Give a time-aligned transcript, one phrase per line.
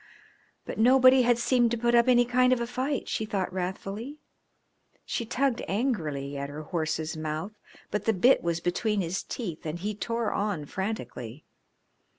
[0.65, 4.17] But nobody had seemed to put up any kind of a fight, she thought wrathfully.
[5.05, 7.51] She tugged angrily at her horse's mouth,
[7.91, 11.45] but the bit was between his teeth and he tore on frantically.